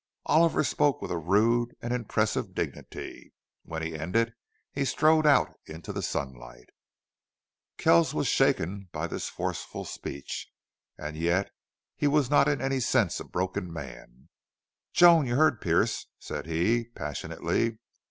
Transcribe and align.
Oliver 0.25 0.63
spoke 0.63 0.99
with 0.99 1.11
a 1.11 1.17
rude 1.19 1.75
and 1.79 1.93
impressive 1.93 2.55
dignity. 2.55 3.33
When 3.61 3.83
he 3.83 3.93
ended 3.95 4.33
he 4.71 4.83
strode 4.83 5.27
out 5.27 5.53
into 5.67 5.93
the 5.93 6.01
sunlight. 6.01 6.71
Kells 7.77 8.11
was 8.11 8.25
shaken 8.27 8.89
by 8.91 9.05
this 9.05 9.29
forceful 9.29 9.85
speech, 9.85 10.51
yet 10.97 11.51
he 11.95 12.07
was 12.07 12.31
not 12.31 12.47
in 12.47 12.61
any 12.61 12.79
sense 12.79 13.19
a 13.19 13.23
broken 13.23 13.71
man. 13.71 14.29
"Joan 14.91 15.27
you 15.27 15.35
heard 15.35 15.61
Pearce," 15.61 16.07
said 16.17 16.47
he, 16.47 16.85
passionately. 16.95 17.77